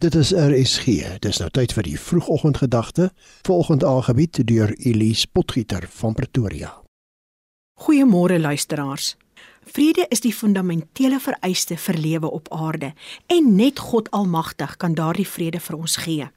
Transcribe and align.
Dit 0.00 0.14
is 0.14 0.30
RSG. 0.32 0.84
Dis 1.20 1.38
nou 1.42 1.50
tyd 1.52 1.74
vir 1.76 1.84
die 1.84 1.98
vroegoggendgedagte, 2.00 3.10
volgende 3.44 3.84
aangebied 3.86 4.38
deur 4.48 4.70
Elise 4.78 5.28
Potgieter 5.28 5.84
van 5.92 6.14
Pretoria. 6.16 6.70
Goeiemôre 7.84 8.38
luisteraars. 8.40 9.16
Vrede 9.68 10.06
is 10.08 10.24
die 10.24 10.32
fundamentele 10.32 11.20
vereiste 11.20 11.76
vir 11.76 11.98
lewe 12.00 12.30
op 12.30 12.48
aarde 12.48 12.94
en 13.26 13.52
net 13.56 13.78
God 13.90 14.08
Almagtig 14.10 14.78
kan 14.80 14.96
daardie 14.96 15.28
vrede 15.28 15.60
vir 15.60 15.76
ons 15.76 15.96
gee. 16.00 16.30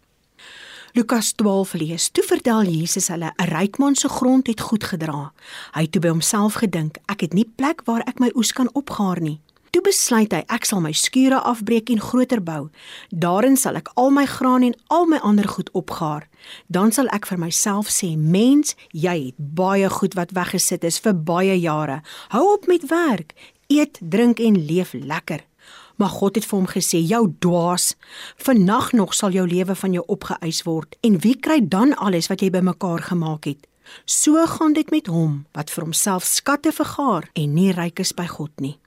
Lukas 0.91 1.31
12 1.39 1.73
lees: 1.73 2.09
Toe 2.11 2.23
vertel 2.23 2.67
Jesus 2.67 3.07
hulle 3.07 3.31
'n 3.31 3.47
ryk 3.47 3.77
man 3.77 3.95
se 3.95 4.09
grond 4.09 4.47
het 4.47 4.61
goed 4.61 4.83
gedra. 4.83 5.31
Hy 5.71 5.81
het 5.81 5.91
toe 5.91 6.01
by 6.01 6.07
homself 6.07 6.53
gedink: 6.53 6.97
Ek 7.05 7.21
het 7.21 7.33
nie 7.33 7.47
plek 7.55 7.81
waar 7.85 8.03
ek 8.07 8.19
my 8.19 8.31
oes 8.35 8.51
kan 8.51 8.69
opgaar 8.73 9.21
nie. 9.21 9.39
Toe 9.73 9.81
besluit 9.81 10.29
hy 10.29 10.43
ek 10.53 10.67
sal 10.69 10.83
my 10.85 10.91
skure 10.93 11.39
afbreek 11.49 11.87
en 11.89 12.01
groter 12.05 12.43
bou. 12.45 12.67
Daarin 13.09 13.55
sal 13.57 13.79
ek 13.79 13.87
al 13.97 14.11
my 14.13 14.27
graan 14.29 14.61
en 14.67 14.75
al 14.93 15.07
my 15.09 15.17
ander 15.25 15.47
goed 15.49 15.71
opgaar. 15.73 16.27
Dan 16.69 16.93
sal 16.93 17.09
ek 17.09 17.25
vir 17.25 17.39
myself 17.41 17.89
sê: 17.89 18.11
"Mens, 18.13 18.75
jy 18.93 19.15
het 19.31 19.39
baie 19.57 19.89
goed 19.89 20.13
wat 20.13 20.35
weggesit 20.37 20.85
is 20.85 20.99
vir 21.01 21.17
baie 21.17 21.57
jare. 21.57 22.03
Hou 22.29 22.43
op 22.53 22.67
met 22.67 22.85
werk, 22.91 23.33
eet, 23.67 23.97
drink 24.01 24.39
en 24.39 24.61
leef 24.65 24.93
lekker." 24.93 25.41
Maar 25.97 26.09
God 26.09 26.35
het 26.35 26.45
vir 26.45 26.59
hom 26.59 26.67
gesê: 26.67 27.01
"Jou 27.01 27.33
dwaas, 27.39 27.95
vannag 28.37 28.93
nog 28.93 29.13
sal 29.13 29.31
jou 29.31 29.47
lewe 29.47 29.75
van 29.75 29.93
jou 29.93 30.03
opgeëis 30.05 30.63
word 30.63 30.95
en 31.01 31.17
wie 31.17 31.35
kry 31.35 31.59
dan 31.67 31.95
alles 31.95 32.27
wat 32.27 32.41
jy 32.41 32.49
bymekaar 32.49 33.01
gemaak 33.09 33.45
het?" 33.45 33.65
So 34.05 34.45
gaan 34.45 34.73
dit 34.73 34.91
met 34.91 35.07
hom 35.07 35.45
wat 35.51 35.69
vir 35.71 35.83
homself 35.83 36.23
skatte 36.23 36.71
vergaar 36.71 37.29
en 37.33 37.53
nie 37.53 37.71
ryk 37.71 37.99
is 37.99 38.13
by 38.13 38.27
God 38.27 38.51
nie. 38.59 38.82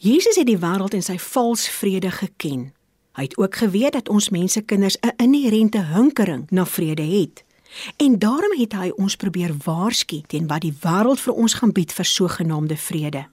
Jesus 0.00 0.36
het 0.36 0.46
die 0.46 0.58
wêreld 0.62 0.94
en 0.94 1.02
sy 1.02 1.16
vals 1.18 1.64
vrede 1.74 2.10
geken. 2.14 2.68
Hy 3.18 3.24
het 3.26 3.32
ook 3.34 3.56
geweet 3.58 3.96
dat 3.96 4.08
ons 4.08 4.28
mense 4.30 4.60
kinders 4.62 4.96
'n 5.00 5.16
inherente 5.16 5.82
hinkering 5.84 6.46
na 6.50 6.66
vrede 6.66 7.02
het. 7.02 7.44
En 7.96 8.18
daarom 8.18 8.58
het 8.58 8.72
hy 8.72 8.92
ons 8.96 9.16
probeer 9.16 9.54
waarsku 9.64 10.22
teen 10.26 10.46
wat 10.46 10.60
die 10.60 10.76
wêreld 10.80 11.20
vir 11.20 11.34
ons 11.34 11.54
gaan 11.54 11.72
bied 11.72 11.92
vir 11.92 12.04
sogenaamde 12.04 12.76
vrede. 12.76 13.26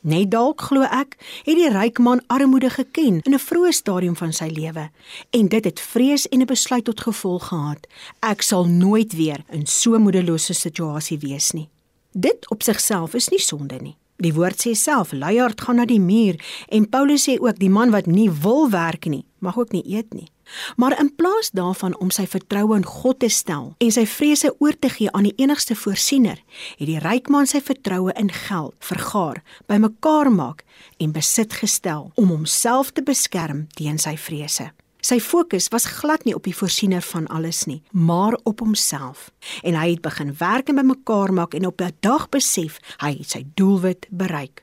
Net 0.00 0.30
dalk 0.30 0.60
glo 0.60 0.82
ek, 0.82 1.16
het 1.44 1.56
die 1.56 1.70
ryk 1.70 1.98
man 1.98 2.22
armoede 2.26 2.70
geken 2.70 3.20
in 3.22 3.34
'n 3.34 3.38
vroeë 3.38 3.72
stadium 3.72 4.16
van 4.16 4.32
sy 4.32 4.46
lewe 4.46 4.90
en 5.30 5.48
dit 5.48 5.64
het 5.64 5.80
vrees 5.80 6.28
en 6.28 6.40
'n 6.40 6.46
besluit 6.46 6.84
tot 6.84 7.00
gevolg 7.00 7.48
gehad. 7.48 7.86
Ek 8.20 8.42
sal 8.42 8.64
nooit 8.64 9.12
weer 9.12 9.44
in 9.50 9.66
so 9.66 9.94
'n 9.94 10.02
moedelose 10.02 10.52
situasie 10.52 11.18
wees 11.18 11.50
nie. 11.50 11.68
Dit 12.10 12.50
op 12.50 12.62
sigself 12.62 13.14
is 13.14 13.28
nie 13.28 13.40
sonde 13.40 13.76
nie. 13.80 13.96
Die 14.22 14.30
woord 14.36 14.60
sê 14.62 14.76
self, 14.78 15.10
luiaard 15.12 15.60
gaan 15.64 15.80
na 15.80 15.86
die 15.88 16.00
muur 16.00 16.36
en 16.70 16.86
Paulus 16.90 17.24
sê 17.26 17.38
ook 17.42 17.58
die 17.58 17.72
man 17.72 17.90
wat 17.90 18.06
nie 18.06 18.28
wil 18.30 18.68
werk 18.70 19.08
nie, 19.10 19.24
mag 19.42 19.58
ook 19.58 19.72
nie 19.74 19.82
eet 19.82 20.14
nie. 20.14 20.28
Maar 20.76 20.94
in 21.00 21.10
plaas 21.16 21.50
daarvan 21.56 21.96
om 21.98 22.10
sy 22.14 22.26
vertroue 22.30 22.76
in 22.76 22.86
God 22.86 23.18
te 23.24 23.30
stel 23.32 23.72
en 23.82 23.94
sy 23.94 24.04
vrese 24.06 24.52
oor 24.62 24.76
te 24.78 24.90
gee 24.94 25.10
aan 25.10 25.26
die 25.26 25.34
enigste 25.42 25.74
voorsiener, 25.78 26.38
het 26.78 26.86
die 26.86 27.00
ryk 27.02 27.32
man 27.32 27.50
sy 27.50 27.62
vertroue 27.64 28.14
in 28.20 28.30
geld 28.30 28.76
vergaar, 28.84 29.42
bymekaar 29.66 30.30
maak 30.30 30.62
en 31.02 31.16
besit 31.16 31.58
gestel 31.58 32.12
om 32.14 32.30
homself 32.30 32.92
te 32.92 33.02
beskerm 33.02 33.66
teen 33.74 33.98
sy 33.98 34.14
vrese. 34.20 34.70
Sy 35.02 35.16
fokus 35.18 35.66
was 35.74 35.88
glad 35.98 36.22
nie 36.22 36.34
op 36.34 36.44
die 36.46 36.54
voorsiener 36.54 37.02
van 37.02 37.24
alles 37.26 37.64
nie, 37.66 37.80
maar 37.90 38.36
op 38.46 38.60
homself. 38.62 39.32
En 39.66 39.74
hy 39.74 39.88
het 39.96 40.02
begin 40.04 40.30
werk 40.38 40.68
en 40.70 40.78
bymekaar 40.78 41.32
maak 41.34 41.56
en 41.58 41.66
op 41.66 41.80
'n 41.82 41.96
dag 42.00 42.28
besef 42.28 42.78
hy 43.02 43.10
het 43.18 43.30
sy 43.30 43.42
doelwit 43.54 44.06
bereik. 44.10 44.62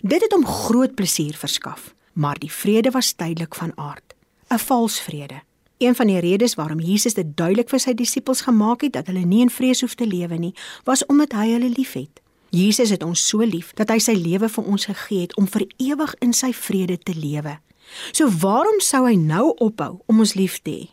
Dit 0.00 0.22
het 0.22 0.32
hom 0.32 0.46
groot 0.46 0.94
plesier 0.94 1.36
verskaf, 1.36 1.94
maar 2.12 2.38
die 2.38 2.52
vrede 2.52 2.90
was 2.90 3.12
tydelik 3.12 3.54
van 3.54 3.72
aard, 3.76 4.14
'n 4.48 4.58
vals 4.58 5.00
vrede. 5.00 5.42
Een 5.78 5.94
van 5.94 6.06
die 6.06 6.20
redes 6.20 6.54
waarom 6.54 6.80
Jesus 6.80 7.14
dit 7.14 7.36
duidelik 7.36 7.68
vir 7.68 7.80
sy 7.80 7.94
disippels 7.94 8.40
gemaak 8.40 8.80
het 8.80 8.92
dat 8.92 9.06
hulle 9.06 9.24
nie 9.24 9.40
in 9.40 9.50
vrees 9.50 9.80
hoef 9.80 9.94
te 9.94 10.06
lewe 10.06 10.36
nie, 10.36 10.54
was 10.84 11.06
omdat 11.06 11.32
hy 11.32 11.50
hulle 11.50 11.68
liefhet. 11.68 12.20
Jesus 12.50 12.90
het 12.90 13.02
ons 13.02 13.28
so 13.28 13.38
lief 13.38 13.72
dat 13.74 13.88
hy 13.88 13.98
sy 13.98 14.12
lewe 14.12 14.48
vir 14.48 14.64
ons 14.64 14.84
gegee 14.84 15.20
het 15.20 15.36
om 15.36 15.46
vir 15.46 15.66
ewig 15.76 16.14
in 16.18 16.32
sy 16.32 16.52
vrede 16.52 16.98
te 16.98 17.14
lewe. 17.14 17.58
So 18.12 18.28
waarom 18.28 18.80
sou 18.80 19.04
hy 19.06 19.14
nou 19.20 19.52
ophou 19.58 20.02
om 20.06 20.18
ons 20.24 20.34
lief 20.34 20.60
te 20.62 20.70
hê? 20.70 20.90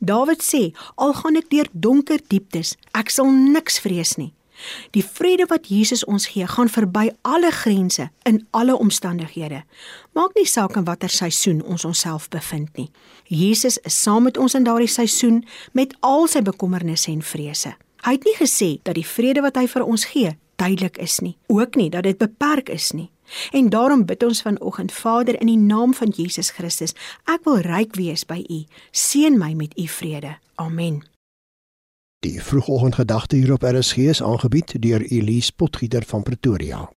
Dawid 0.00 0.42
sê: 0.42 0.74
"Al 0.96 1.14
gaan 1.14 1.36
ek 1.36 1.50
deur 1.50 1.68
donker 1.72 2.20
dieptes, 2.28 2.76
ek 2.92 3.10
sal 3.10 3.26
niks 3.30 3.78
vrees 3.80 4.16
nie." 4.16 4.34
Die 4.90 5.04
vrede 5.04 5.46
wat 5.48 5.68
Jesus 5.68 6.04
ons 6.04 6.26
gee, 6.26 6.46
gaan 6.46 6.68
verby 6.68 7.10
alle 7.22 7.50
grense 7.50 8.10
in 8.22 8.46
alle 8.50 8.76
omstandighede. 8.76 9.62
Maak 10.12 10.34
nie 10.34 10.46
saak 10.46 10.76
in 10.76 10.84
watter 10.84 11.08
seisoen 11.08 11.62
ons 11.64 11.84
onsself 11.84 12.28
bevind 12.28 12.76
nie. 12.76 12.90
Jesus 13.24 13.78
is 13.78 14.02
saam 14.02 14.22
met 14.28 14.36
ons 14.36 14.54
in 14.54 14.66
daardie 14.66 14.90
seisoen 14.90 15.44
met 15.72 15.94
al 16.00 16.26
sy 16.28 16.42
bekommernisse 16.42 17.10
en 17.10 17.22
vrese. 17.22 17.74
Hy 18.04 18.12
het 18.16 18.24
nie 18.24 18.36
gesê 18.36 18.70
dat 18.82 18.96
die 18.96 19.06
vrede 19.06 19.42
wat 19.44 19.56
hy 19.56 19.66
vir 19.68 19.84
ons 19.84 20.04
gee 20.12 20.36
tydelik 20.60 20.98
is 21.00 21.20
nie, 21.24 21.38
ook 21.48 21.76
nie 21.76 21.88
dat 21.92 22.04
dit 22.04 22.18
beperk 22.20 22.68
is 22.68 22.90
nie. 22.92 23.08
En 23.50 23.68
daarom 23.68 24.04
bid 24.04 24.22
ons 24.22 24.42
vanoggend, 24.42 24.92
Vader, 24.92 25.40
in 25.40 25.46
die 25.46 25.58
naam 25.58 25.94
van 25.94 26.08
Jesus 26.08 26.50
Christus, 26.50 26.94
ek 27.24 27.44
wil 27.44 27.62
ryk 27.64 27.94
wees 27.94 28.26
by 28.26 28.44
U. 28.48 28.64
Seën 28.90 29.38
my 29.38 29.52
met 29.54 29.78
U 29.78 29.86
vrede. 29.86 30.36
Amen. 30.54 31.02
Die 32.20 32.42
vroegoggendgedagte 32.42 33.36
hier 33.36 33.52
op 33.52 33.62
RSG 33.62 33.96
is 33.96 34.22
aangebied 34.22 34.74
deur 34.82 35.00
Elise 35.00 35.52
Potgieter 35.52 36.04
van 36.06 36.22
Pretoria. 36.22 36.90